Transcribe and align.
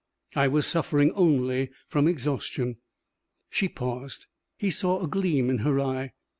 "I 0.35 0.47
was 0.47 0.65
suffering 0.65 1.11
only 1.11 1.69
from 1.87 2.07
exhaustion." 2.07 2.77
She 3.51 3.69
paused. 3.69 4.25
He 4.57 4.71
saw 4.71 4.99
a 5.03 5.07
gleam 5.07 5.47
in 5.47 5.59
her 5.59 5.79
eye. 5.79 6.13